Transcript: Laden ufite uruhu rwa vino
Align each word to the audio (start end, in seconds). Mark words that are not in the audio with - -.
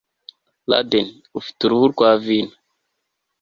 Laden 0.69 1.07
ufite 1.39 1.59
uruhu 1.63 1.85
rwa 1.93 2.09
vino 2.23 2.53